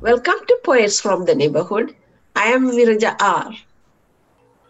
[0.00, 1.96] Welcome to Poets from the Neighborhood.
[2.36, 3.52] I am Viraja R.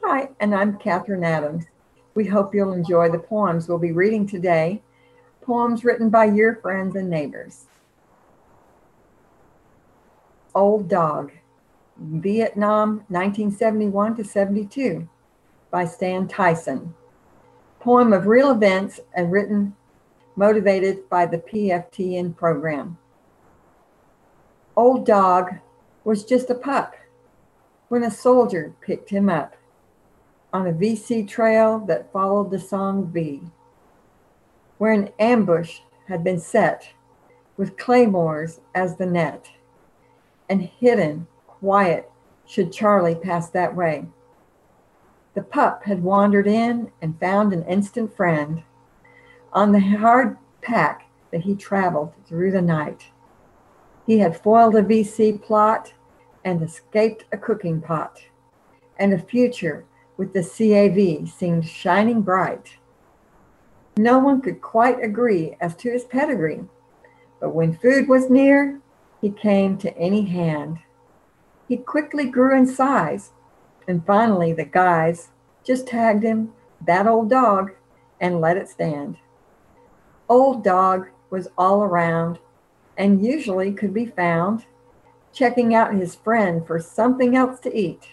[0.03, 1.67] Hi, and I'm Catherine Adams.
[2.15, 4.81] We hope you'll enjoy the poems we'll be reading today,
[5.43, 7.67] poems written by your friends and neighbors.
[10.55, 11.31] Old Dog,
[11.99, 15.07] Vietnam, 1971 to 72,
[15.71, 16.95] by Stan Tyson.
[17.81, 19.77] Poem of real events and written
[20.37, 22.97] motivated by the PFTN program.
[24.79, 25.59] Old Dog
[26.05, 26.95] was just a pup
[27.89, 29.57] when a soldier picked him up
[30.53, 33.43] on a VC trail that followed the song V,
[34.79, 36.91] where an ambush had been set
[37.57, 39.51] with claymores as the net,
[40.49, 42.09] and hidden, quiet,
[42.47, 44.07] should Charlie pass that way.
[45.35, 48.63] The pup had wandered in and found an instant friend
[49.53, 53.07] on the hard pack that he traveled through the night.
[54.09, 55.93] He had foiled a VC plot
[56.43, 58.19] and escaped a cooking pot,
[58.99, 59.85] and a future
[60.17, 62.79] with the CAV seemed shining bright.
[63.99, 66.65] No one could quite agree as to his pedigree,
[67.39, 68.81] but when food was near,
[69.21, 70.79] he came to any hand.
[71.69, 73.33] He quickly grew in size,
[73.87, 75.29] and finally the guys
[75.63, 76.55] just tagged him
[76.87, 77.73] that old dog
[78.23, 79.19] and let it stand.
[80.31, 82.39] Old dog was all around
[82.99, 84.67] and usually could be found
[85.33, 88.09] checking out his friend for something else to eat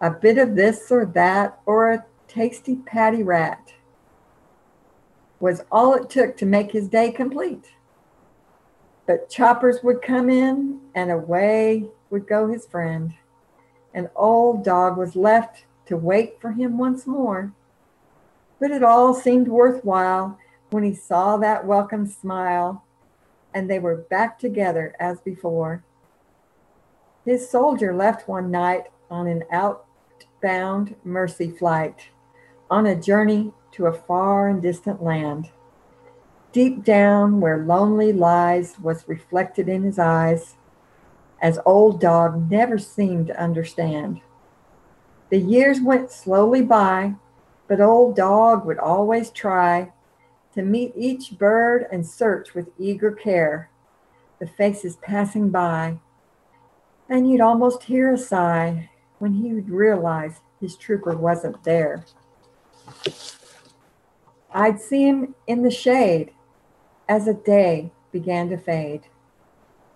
[0.00, 3.72] a bit of this or that, or a tasty paddy rat
[5.40, 7.72] was all it took to make his day complete.
[9.06, 13.14] But choppers would come in, and away would go his friend.
[13.94, 17.52] An old dog was left to wait for him once more.
[18.60, 20.38] But it all seemed worthwhile
[20.70, 22.84] when he saw that welcome smile,
[23.54, 25.84] and they were back together as before.
[27.24, 32.08] His soldier left one night on an outbound mercy flight
[32.70, 35.50] on a journey to a far and distant land.
[36.52, 40.56] Deep down, where lonely lies was reflected in his eyes,
[41.40, 44.20] as old dog never seemed to understand.
[45.30, 47.14] The years went slowly by,
[47.68, 49.92] but old dog would always try
[50.58, 53.70] to meet each bird and search with eager care
[54.40, 55.96] the faces passing by.
[57.08, 62.04] And you'd almost hear a sigh when he would realize his trooper wasn't there.
[64.52, 66.32] I'd see him in the shade
[67.08, 69.06] as a day began to fade.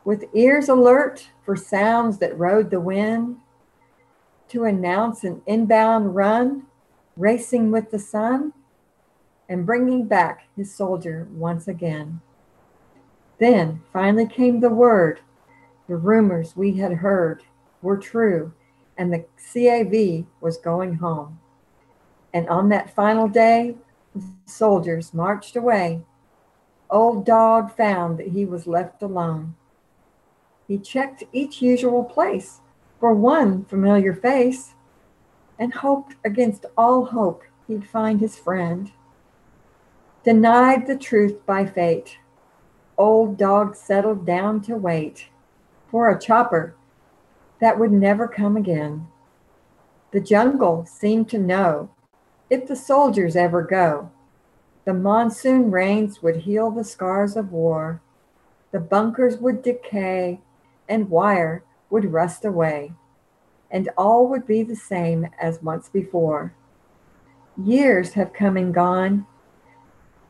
[0.04, 3.38] With ears alert for sounds that rode the wind,
[4.50, 6.66] to announce an inbound run,
[7.16, 8.52] racing with the sun,
[9.52, 12.22] and bringing back his soldier once again.
[13.38, 15.20] Then finally came the word
[15.86, 17.42] the rumors we had heard
[17.82, 18.54] were true
[18.96, 21.38] and the CAV was going home.
[22.32, 23.76] And on that final day,
[24.14, 26.00] the soldiers marched away.
[26.88, 29.54] Old Dog found that he was left alone.
[30.66, 32.60] He checked each usual place
[32.98, 34.74] for one familiar face
[35.58, 38.92] and hoped against all hope he'd find his friend.
[40.25, 42.19] Denied the truth by fate,
[42.97, 45.27] Old Dog settled down to wait
[45.91, 46.77] for a chopper
[47.60, 49.09] that would never come again.
[50.12, 51.91] The jungle seemed to know
[52.49, 54.12] if the soldiers ever go,
[54.84, 58.00] the monsoon rains would heal the scars of war,
[58.71, 60.41] the bunkers would decay,
[60.89, 62.93] and wire would rust away,
[63.72, 66.54] and all would be the same as once before.
[67.56, 69.27] Years have come and gone,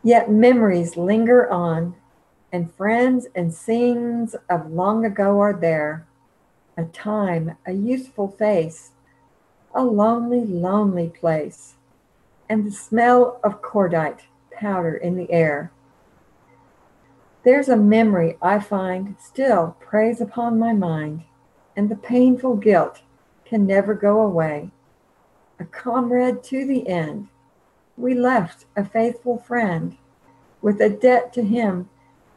[0.02, 1.94] yet memories linger on,
[2.52, 6.06] and friends and scenes of long ago are there
[6.76, 8.92] a time, a youthful face,
[9.74, 11.74] a lonely, lonely place,
[12.48, 14.22] and the smell of cordite
[14.52, 15.70] powder in the air.
[17.44, 21.24] There's a memory I find still preys upon my mind,
[21.76, 23.02] and the painful guilt
[23.44, 24.70] can never go away.
[25.58, 27.28] A comrade to the end,
[27.96, 29.96] we left a faithful friend
[30.62, 31.90] with a debt to him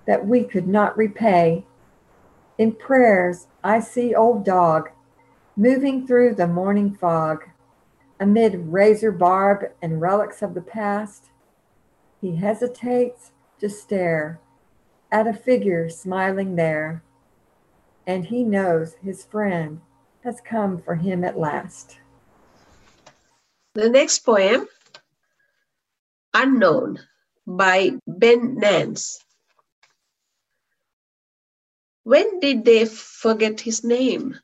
[0.06, 1.64] that we could not repay
[2.58, 4.90] in prayers, I see old dog
[5.58, 7.44] moving through the morning fog
[8.20, 11.30] amid razor barb and relics of the past.
[12.22, 14.40] He hesitates to stare
[15.12, 17.04] at a figure smiling there,
[18.08, 19.82] and he knows his friend
[20.24, 22.00] has come for him at last.
[23.74, 24.68] The next poem,
[26.34, 27.00] Unknown,
[27.46, 29.20] by Ben Nance.
[32.04, 34.40] When did they forget his name?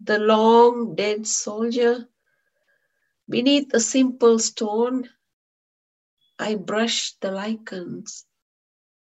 [0.00, 2.08] The long dead soldier?
[3.28, 5.08] Beneath a simple stone,
[6.38, 8.26] I brush the lichens,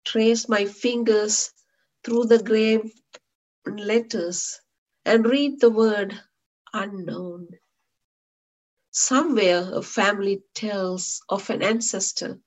[0.05, 1.51] trace my fingers
[2.03, 2.91] through the grave
[3.65, 4.59] letters,
[5.05, 6.19] and read the word
[6.73, 7.49] unknown.
[8.91, 12.39] Somewhere a family tells of an ancestor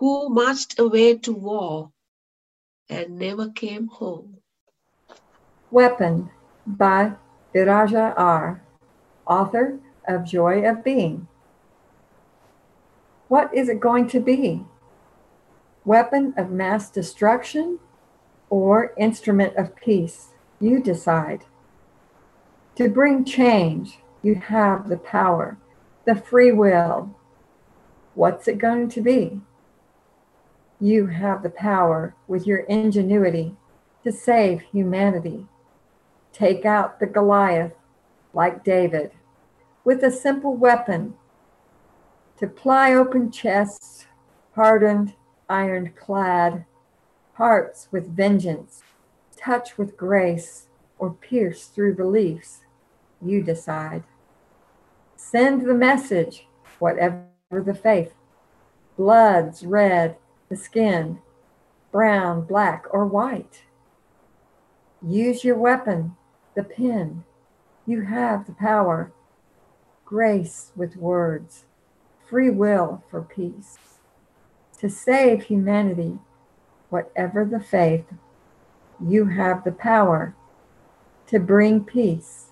[0.00, 1.92] who marched away to war
[2.88, 4.38] and never came home.
[5.70, 6.30] Weapon
[6.66, 7.12] by
[7.54, 8.62] Viraja R.,
[9.26, 11.28] author of Joy of Being.
[13.28, 14.64] What is it going to be?
[15.84, 17.78] Weapon of mass destruction
[18.48, 20.28] or instrument of peace?
[20.58, 21.44] You decide.
[22.76, 25.58] To bring change, you have the power,
[26.06, 27.14] the free will.
[28.14, 29.42] What's it going to be?
[30.80, 33.54] You have the power with your ingenuity
[34.02, 35.46] to save humanity.
[36.32, 37.72] Take out the Goliath
[38.32, 39.12] like David
[39.84, 41.14] with a simple weapon
[42.38, 44.06] to ply open chests,
[44.54, 45.14] hardened,
[45.50, 46.64] iron clad,
[47.34, 48.82] hearts with vengeance,
[49.36, 50.68] touch with grace,
[50.98, 52.60] or pierce through beliefs.
[53.20, 54.04] You decide.
[55.16, 56.46] Send the message,
[56.78, 58.14] whatever the faith.
[58.96, 60.16] Blood's red,
[60.50, 61.20] the skin,
[61.92, 63.62] brown, black, or white.
[65.00, 66.16] Use your weapon,
[66.54, 67.24] the pen.
[67.86, 69.12] You have the power.
[70.04, 71.64] Grace with words,
[72.28, 73.78] free will for peace.
[74.80, 76.18] To save humanity,
[76.88, 78.06] whatever the faith,
[79.00, 80.34] you have the power
[81.28, 82.46] to bring peace.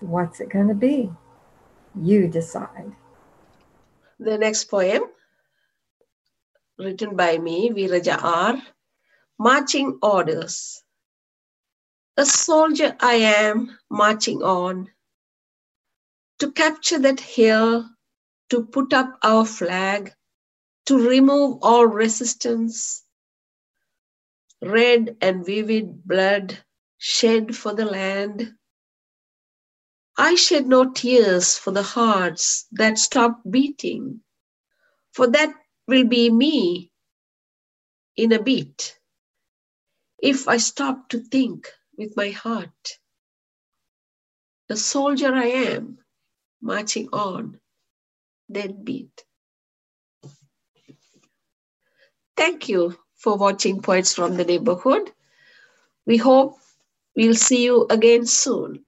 [0.00, 1.10] What's it going to be?
[2.00, 2.92] You decide.
[4.18, 5.02] The next poem,
[6.82, 8.26] written by me, Viraja mm-hmm.
[8.26, 8.62] R.
[9.38, 10.82] Marching Orders.
[12.16, 14.90] A soldier I am marching on
[16.38, 17.88] to capture that hill,
[18.50, 20.12] to put up our flag,
[20.86, 23.04] to remove all resistance.
[24.60, 26.58] Red and vivid blood
[26.98, 28.54] shed for the land.
[30.18, 34.20] I shed no tears for the hearts that stopped beating,
[35.12, 35.54] for that
[35.88, 36.90] will be me
[38.16, 38.98] in a beat
[40.22, 41.68] if I stop to think
[41.98, 42.98] with my heart.
[44.68, 45.98] The soldier I am,
[46.62, 47.60] marching on,
[48.50, 49.24] deadbeat.
[52.36, 55.12] Thank you for watching Poets from the Neighborhood.
[56.06, 56.58] We hope
[57.16, 58.84] we'll see you again soon.